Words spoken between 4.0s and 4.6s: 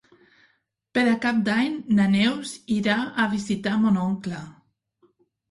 oncle.